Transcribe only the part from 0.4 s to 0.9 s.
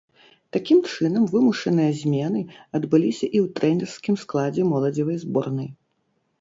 Такім